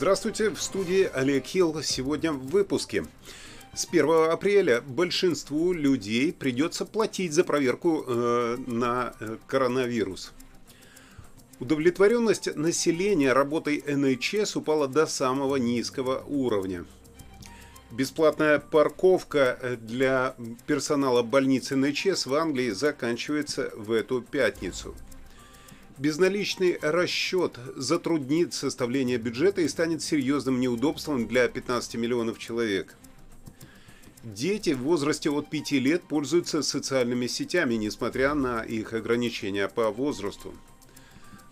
[0.00, 1.82] Здравствуйте, в студии Олег Хилл.
[1.82, 3.04] Сегодня в выпуске.
[3.74, 10.32] С 1 апреля большинству людей придется платить за проверку э, на э, коронавирус.
[11.58, 16.86] Удовлетворенность населения работой НХС упала до самого низкого уровня.
[17.90, 20.34] Бесплатная парковка э, для
[20.66, 24.94] персонала больницы НХС в Англии заканчивается в эту пятницу–
[26.00, 32.96] Безналичный расчет затруднит составление бюджета и станет серьезным неудобством для 15 миллионов человек.
[34.24, 40.54] Дети в возрасте от 5 лет пользуются социальными сетями, несмотря на их ограничения по возрасту.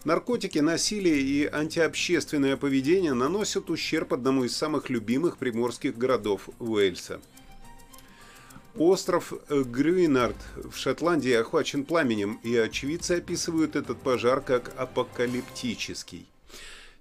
[0.05, 7.21] Наркотики, насилие и антиобщественное поведение наносят ущерб одному из самых любимых приморских городов Уэльса–
[8.77, 16.27] Остров э, Грюинард в Шотландии охвачен пламенем, и очевидцы описывают этот пожар как апокалиптический.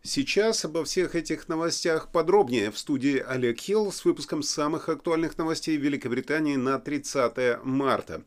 [0.03, 5.75] Сейчас обо всех этих новостях подробнее в студии Олег Хилл с выпуском самых актуальных новостей
[5.75, 8.21] Великобритании на 30 марта.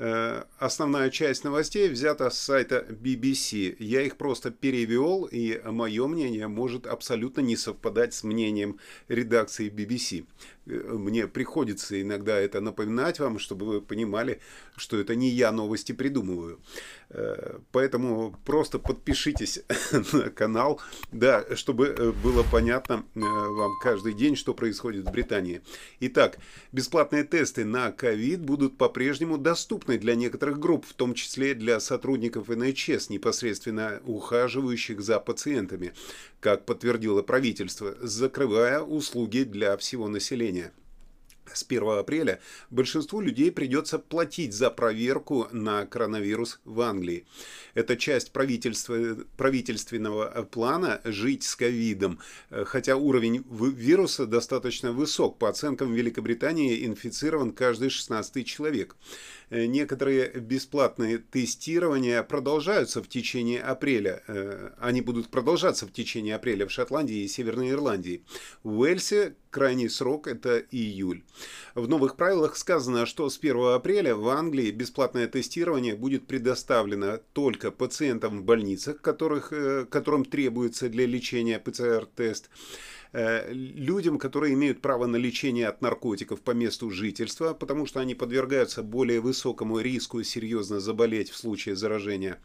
[0.00, 3.74] Э, основная часть новостей взята с сайта BBC.
[3.80, 10.24] Я их просто перевел, и мое мнение может абсолютно не совпадать с мнением редакции BBC.
[10.68, 14.40] Э, мне приходится иногда это напоминать вам, чтобы вы понимали,
[14.76, 16.60] что это не я новости придумываю.
[17.10, 19.60] Э, поэтому просто подпишитесь
[20.12, 20.80] на канал,
[21.12, 25.62] да, чтобы было понятно вам каждый день, что происходит в Британии.
[26.00, 26.38] Итак,
[26.72, 32.48] бесплатные тесты на ковид будут по-прежнему доступны для некоторых групп, в том числе для сотрудников
[32.48, 35.92] НХС, непосредственно ухаживающих за пациентами,
[36.40, 40.57] как подтвердило правительство, закрывая услуги для всего населения.
[41.54, 47.26] С 1 апреля большинству людей придется платить за проверку на коронавирус в Англии.
[47.74, 52.18] Это часть правительственного плана «Жить с ковидом»,
[52.50, 55.38] хотя уровень вируса достаточно высок.
[55.38, 58.96] По оценкам Великобритании инфицирован каждый 16 человек.
[59.50, 64.22] Э, некоторые бесплатные тестирования продолжаются в течение апреля.
[64.26, 68.24] Э, они будут продолжаться в течение апреля в Шотландии и Северной Ирландии.
[68.62, 71.24] В Уэльсе крайний срок это июль.
[71.74, 77.70] В новых правилах сказано, что с 1 апреля в Англии бесплатное тестирование будет предоставлено только
[77.70, 82.50] пациентам в больницах, которых, э, которым требуется для лечения ПЦР-тест,
[83.12, 88.82] людям, которые имеют право на лечение от наркотиков по месту жительства, потому что они подвергаются
[88.82, 92.38] более высокому риску серьезно заболеть в случае заражения.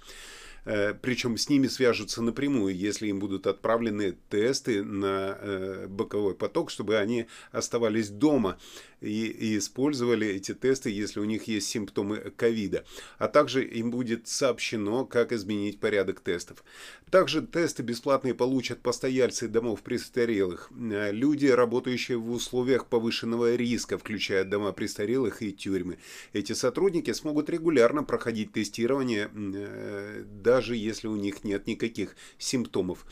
[0.65, 6.69] Э, Причем с ними свяжутся напрямую, если им будут отправлены тесты на э, боковой поток,
[6.69, 8.57] чтобы они оставались дома
[9.01, 12.85] и, и использовали эти тесты, если у них есть симптомы ковида.
[13.17, 16.63] А также им будет сообщено, как изменить порядок тестов.
[17.11, 24.45] Также тесты бесплатные получат постояльцы домов престарелых, э, люди, работающие в условиях повышенного риска, включая
[24.45, 25.97] дома престарелых и тюрьмы.
[26.31, 30.23] Эти сотрудники смогут регулярно проходить тестирование, э,
[30.53, 33.07] даже если у них нет никаких симптомов.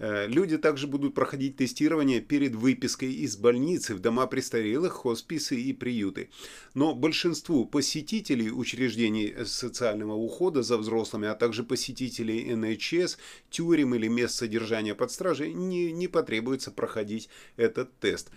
[0.00, 5.72] Э, люди также будут проходить тестирование перед выпиской из больницы в дома престарелых, хосписы и
[5.72, 6.30] приюты.
[6.74, 13.18] Но большинству посетителей учреждений социального ухода за взрослыми, а также посетителей НХС,
[13.50, 18.30] тюрем или мест содержания под стражей не, не потребуется проходить этот тест.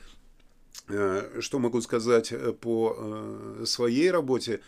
[0.89, 4.59] Э, что могу сказать э, по своей работе?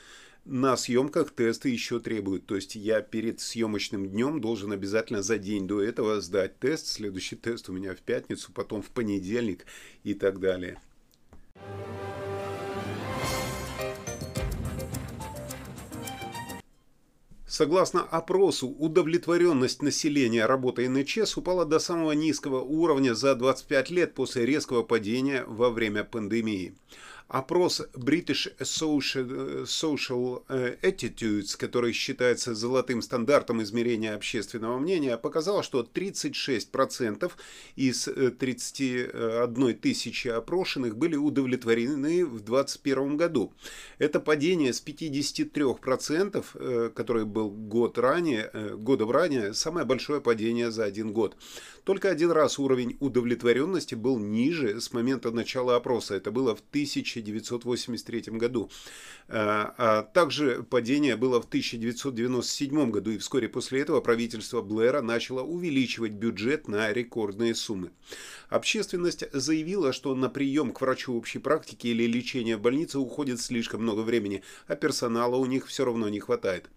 [0.46, 2.46] На съемках тесты еще требуют.
[2.46, 6.88] То есть я перед съемочным днем должен обязательно за день до этого сдать тест.
[6.88, 9.66] Следующий тест у меня в пятницу, потом в понедельник
[10.04, 10.80] и так далее.
[17.48, 24.46] Согласно опросу, удовлетворенность населения работой НЧС упала до самого низкого уровня за 25 лет после
[24.46, 26.76] резкого падения во время пандемии.
[27.28, 37.32] Опрос British Social, э, Attitudes, который считается золотым стандартом измерения общественного мнения, показал, что 36%
[37.76, 43.54] из 31 э, тысячи опрошенных были удовлетворены в 2021 году.
[43.98, 50.84] Это падение с 53%, э, который был год ранее, годом ранее, самое большое падение за
[50.84, 51.36] один год.
[51.86, 56.16] Только один раз уровень удовлетворенности был ниже с момента начала опроса.
[56.16, 56.62] Это было в
[57.22, 58.70] 1983 году.
[59.28, 63.12] А, а также падение было в 1997 году.
[63.12, 67.92] И вскоре после этого правительство Блэра начало увеличивать бюджет на рекордные суммы.
[68.50, 73.82] Общественность заявила, что на прием к врачу общей практики или лечение в больнице уходит слишком
[73.82, 76.70] много времени, а персонала у них все равно не хватает.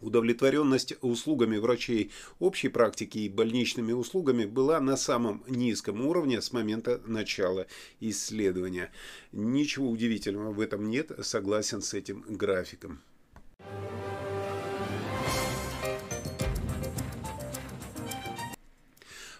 [0.00, 7.00] Удовлетворенность услугами врачей общей практики и больничными услугами была на самом низком уровне с момента
[7.06, 7.66] начала
[8.00, 8.92] исследования.
[9.32, 13.00] Ничего удивительного в этом нет, согласен с этим графиком.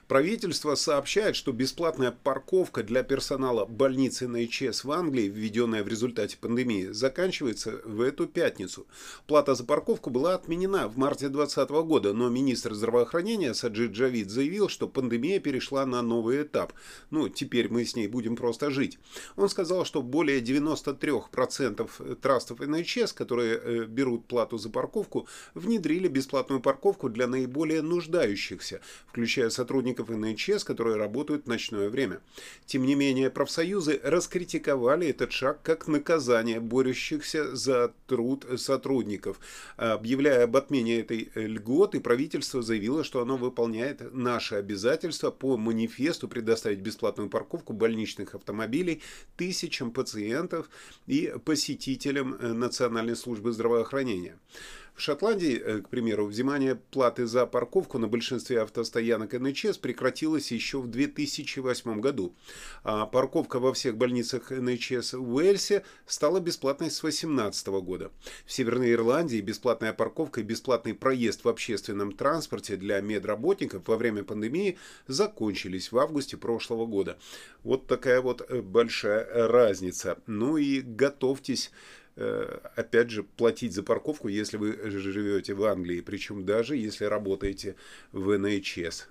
[0.08, 6.88] Правительство сообщает, что бесплатная парковка для персонала больницы НХС в Англии, введенная в результате пандемии,
[6.88, 8.86] заканчивается в эту пятницу.
[9.26, 14.68] Плата за парковку была отменена в марте 2020 года, но министр здравоохранения Саджид Джавид заявил,
[14.68, 16.74] что пандемия перешла на новый этап.
[17.10, 18.98] Ну, теперь мы с ней будем просто жить.
[19.36, 26.60] Он сказал, что более 93% трастов НХС, которые э, берут плату за парковку, внедрили бесплатную
[26.60, 32.20] парковку для наиболее нуждающихся, включая сотрудников сотрудников НХС, которые работают в ночное время.
[32.66, 39.38] Тем не менее, профсоюзы раскритиковали этот шаг как наказание борющихся за труд сотрудников.
[39.76, 46.80] Объявляя об отмене этой льготы, правительство заявило, что оно выполняет наши обязательства по манифесту предоставить
[46.80, 49.02] бесплатную парковку больничных автомобилей
[49.36, 50.68] тысячам пациентов
[51.06, 54.38] и посетителям Национальной службы здравоохранения.
[54.94, 60.80] В Шотландии, э, к примеру, взимание платы за парковку на большинстве автостоянок НХС прекратилось еще
[60.80, 62.36] в 2008 году.
[62.84, 68.12] А парковка во всех больницах НХС в Уэльсе стала бесплатной с 2018 года.
[68.46, 74.22] В Северной Ирландии бесплатная парковка и бесплатный проезд в общественном транспорте для медработников во время
[74.22, 77.18] пандемии закончились в августе прошлого года.
[77.64, 80.18] Вот такая вот э, большая разница.
[80.26, 81.72] Ну и готовьтесь
[82.16, 87.76] опять же, платить за парковку, если вы живете в Англии, причем даже если работаете
[88.12, 89.08] в НХС.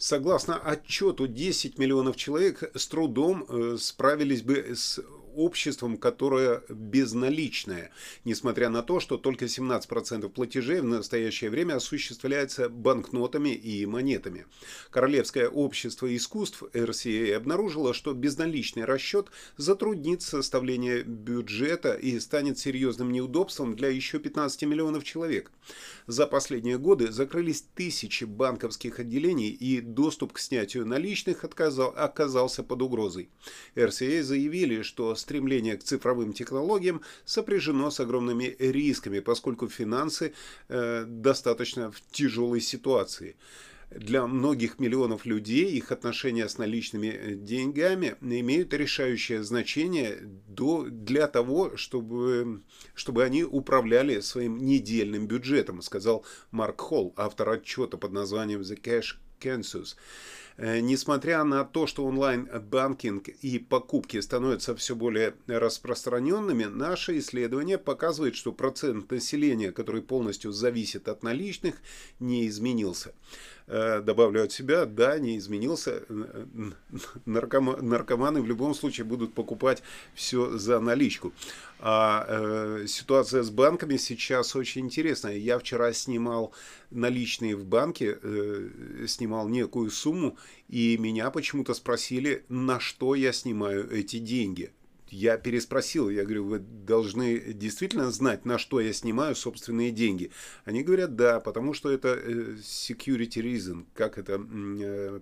[0.00, 4.98] Согласно отчету, 10 миллионов человек с трудом э, справились бы с
[5.34, 7.90] обществом, которое безналичное,
[8.24, 14.46] несмотря на то, что только 17% платежей в настоящее время осуществляется банкнотами и монетами.
[14.90, 23.76] Королевское общество искусств RCA обнаружило, что безналичный расчет затруднит составление бюджета и станет серьезным неудобством
[23.76, 25.50] для еще 15 миллионов человек.
[26.06, 32.82] За последние годы закрылись тысячи банковских отделений и доступ к снятию наличных отказал, оказался под
[32.82, 33.28] угрозой.
[33.74, 40.32] RCA заявили, что стремление к цифровым технологиям сопряжено с огромными рисками, поскольку финансы
[40.68, 43.36] э, достаточно в тяжелой ситуации
[43.90, 51.26] для многих миллионов людей их отношения с наличными э, деньгами имеют решающее значение до, для
[51.26, 52.62] того, чтобы,
[52.94, 59.16] чтобы они управляли своим недельным бюджетом, сказал Марк Холл, автор отчета под названием The Cash
[59.40, 59.96] Census.
[60.60, 68.36] Э, несмотря на то, что онлайн-банкинг и покупки становятся все более распространенными, наше исследование показывает,
[68.36, 71.76] что процент населения, который полностью зависит от наличных,
[72.18, 73.14] не изменился.
[73.68, 76.02] Э, добавлю от себя, да, не изменился.
[77.24, 79.82] Наркоманы в любом случае будут покупать
[80.14, 81.32] все за наличку.
[81.78, 85.36] А э, ситуация с банками сейчас очень интересная.
[85.36, 86.52] Я вчера снимал
[86.90, 90.36] наличные в банке, э, снимал некую сумму,
[90.68, 94.72] и меня почему-то спросили, на что я снимаю эти деньги
[95.10, 100.30] я переспросил, я говорю, вы должны действительно знать, на что я снимаю собственные деньги.
[100.64, 105.20] Они говорят, да, потому что это э, security reason, как это э,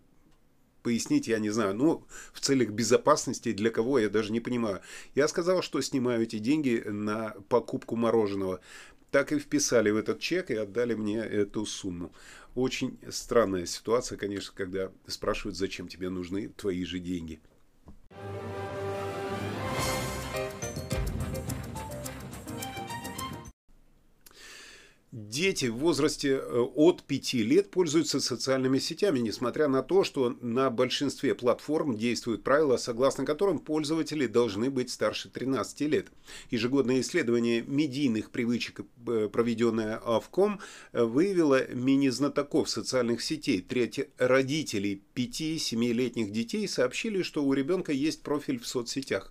[0.83, 4.81] пояснить, я не знаю, ну, в целях безопасности, для кого, я даже не понимаю.
[5.15, 8.61] Я сказал, что снимаю эти деньги на покупку мороженого.
[9.11, 12.13] Так и вписали в этот чек и отдали мне эту сумму.
[12.55, 17.41] Очень странная ситуация, конечно, когда спрашивают, зачем тебе нужны твои же деньги.
[25.31, 30.71] Дети в возрасте э, от 5 лет пользуются социальными сетями, несмотря на то, что на
[30.71, 36.07] большинстве платформ действуют правила, согласно которым пользователи должны быть старше 13 лет.
[36.51, 40.61] Ежегодное исследование медийных привычек, э, проведенное АВКом,
[40.93, 43.61] э, выявило мини-знатоков социальных сетей.
[43.61, 49.31] Треть родителей 5-7-летних детей сообщили, что у ребенка есть профиль в соцсетях.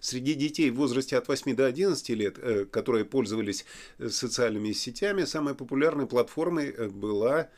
[0.00, 2.38] Среди детей в возрасте от 8 до 11 лет,
[2.70, 3.64] которые пользовались
[3.98, 7.48] социальными сетями, время самой популярной платформой э, была,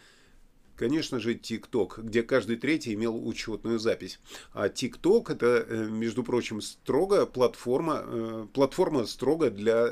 [0.76, 4.20] конечно же, TikTok, где каждый третий имел учетную запись.
[4.52, 9.88] А TikTok это, э, между прочим, строго платформа, э, платформа строго для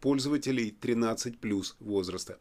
[0.00, 2.38] пользователей 13 плюс возраста.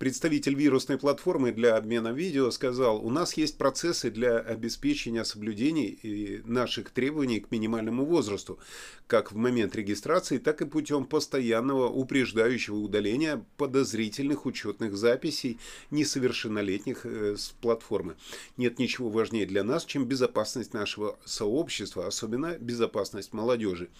[0.00, 6.88] Представитель вирусной платформы для обмена видео сказал, у нас есть процессы для обеспечения соблюдений наших
[6.88, 8.58] требований к минимальному возрасту,
[9.06, 15.58] как в момент регистрации, так и путем постоянного упреждающего удаления подозрительных учетных записей
[15.90, 18.16] несовершеннолетних э, с платформы.
[18.56, 23.90] Нет ничего важнее для нас, чем безопасность нашего сообщества, особенно безопасность молодежи.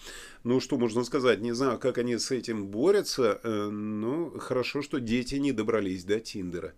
[0.43, 4.99] Ну, что можно сказать, не знаю, как они с этим борются, э, но хорошо, что
[4.99, 6.73] дети не добрались добрались до Тиндера.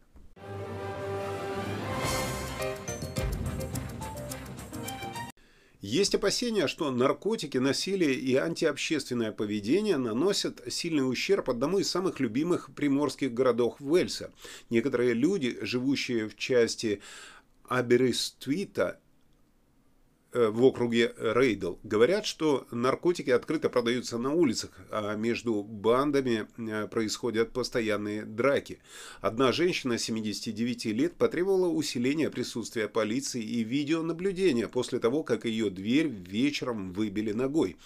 [5.82, 12.74] Есть опасения, что наркотики, насилие и антиобщественное поведение наносят сильный ущерб одному из самых любимых
[12.74, 14.32] приморских городов Уэльса.
[14.70, 17.02] Некоторые люди, живущие в части
[17.68, 19.03] Аберестуита Э,
[20.34, 21.76] в округе Рейдл.
[21.84, 28.80] Говорят, что наркотики открыто продаются на улицах, а между бандами э, происходят постоянные драки.
[29.22, 36.08] Одна женщина 79 лет потребовала усиления присутствия полиции и видеонаблюдения после того, как ее дверь
[36.08, 37.78] вечером выбили ногой.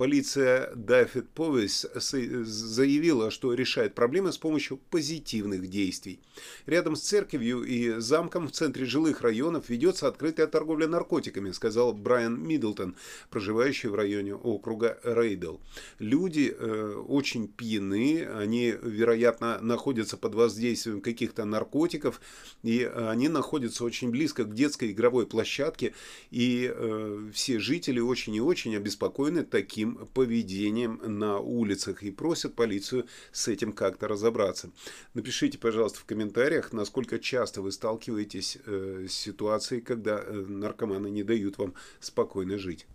[0.00, 6.20] Полиция Даффит Повис заявила, что решает проблемы с помощью позитивных действий.
[6.64, 12.42] Рядом с церковью и замком в центре жилых районов ведется открытая торговля наркотиками, сказал Брайан
[12.42, 12.96] Миддлтон,
[13.28, 15.58] проживающий в районе округа Рейдл.
[15.98, 22.22] Люди э, очень пьяны, они, вероятно, находятся под воздействием каких-то наркотиков,
[22.62, 25.92] и они находятся очень близко к детской игровой площадке,
[26.30, 33.06] и э, все жители очень и очень обеспокоены таким поведением на улицах и просят полицию
[33.32, 34.70] с этим как-то разобраться.
[35.14, 41.22] Напишите, пожалуйста, в комментариях, насколько часто вы сталкиваетесь э, с ситуацией, когда э, наркоманы не
[41.22, 42.86] дают вам спокойно жить.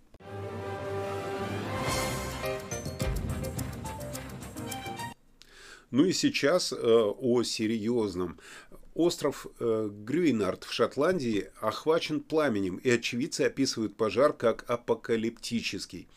[5.96, 8.38] Ну и сейчас э, о серьезном.
[8.96, 16.08] Остров э, Грюинард в Шотландии охвачен пламенем, и очевидцы описывают пожар как апокалиптический.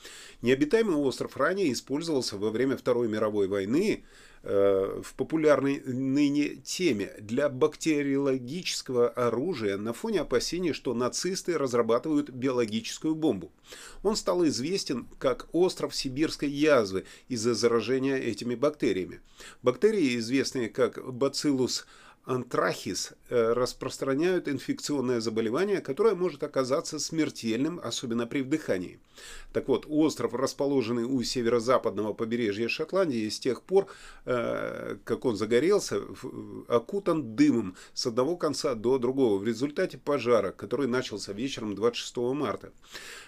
[0.42, 4.04] Необитаемый остров ранее использовался во время Второй мировой войны
[4.44, 13.16] э, в популярной ныне теме для бактериологического оружия на фоне опасений, что нацисты разрабатывают биологическую
[13.16, 13.50] бомбу.
[14.04, 19.20] Он стал известен как остров сибирской язвы из-за заражения этими бактериями.
[19.62, 21.84] Бактерии, известные как Bacillus
[22.28, 29.00] антрахис э, распространяют инфекционное заболевание, которое может оказаться смертельным, особенно при вдыхании.
[29.52, 33.86] Так вот, остров, расположенный у северо-западного побережья Шотландии, с тех пор,
[34.26, 36.02] э, как он загорелся,
[36.68, 42.72] окутан дымом с одного конца до другого в результате пожара, который начался вечером 26 марта.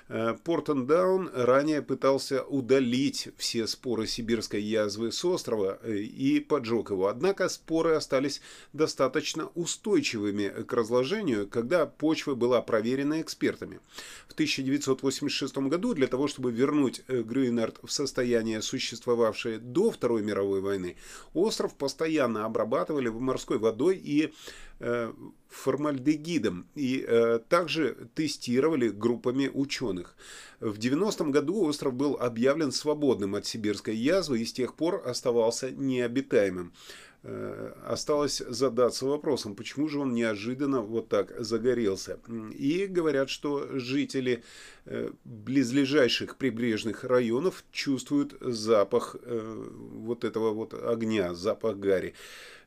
[0.08, 7.48] Э, Портендаун ранее пытался удалить все споры сибирской язвы с острова и поджег его, однако
[7.48, 8.42] споры остались
[8.74, 13.78] достаточно достаточно устойчивыми к разложению, когда почва была проверена экспертами.
[14.26, 20.60] В 1986 году для того, чтобы вернуть э, Грюинард в состояние, существовавшее до Второй мировой
[20.60, 20.96] войны,
[21.34, 24.32] остров постоянно обрабатывали морской водой и
[24.80, 25.12] э,
[25.48, 30.16] формальдегидом и э, также тестировали группами ученых.
[30.58, 35.70] В 90-м году остров был объявлен свободным от сибирской язвы и с тех пор оставался
[35.70, 36.72] необитаемым.
[37.22, 42.18] Э, осталось задаться вопросом, почему же он неожиданно вот так загорелся.
[42.58, 44.42] И говорят, что жители
[44.86, 52.14] э, близлежащих прибрежных районов чувствуют запах э, вот этого вот огня, запах гари.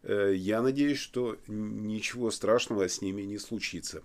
[0.03, 4.03] Я надеюсь, что ничего страшного с ними не случится.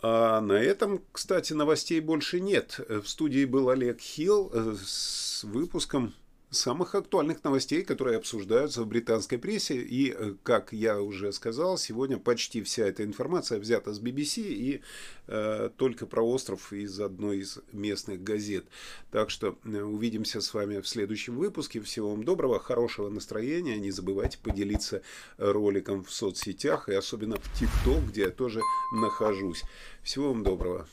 [0.00, 2.78] А на этом, кстати, новостей больше нет.
[2.88, 6.14] В студии был Олег Хилл с выпуском
[6.52, 9.76] самых актуальных новостей, которые обсуждаются в британской прессе.
[9.76, 14.82] И, э, как я уже сказал, сегодня почти вся эта информация взята с BBC и
[15.26, 18.66] э, только про остров из одной из местных газет.
[19.10, 21.80] Так что э, увидимся с вами в следующем выпуске.
[21.80, 23.78] Всего вам доброго, хорошего настроения.
[23.78, 25.02] Не забывайте поделиться
[25.38, 28.60] роликом в соцсетях и особенно в ТикТок, где я тоже
[28.92, 29.62] нахожусь.
[30.02, 30.86] Всего вам доброго.